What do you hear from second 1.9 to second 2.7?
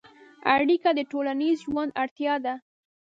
اړتیا ده.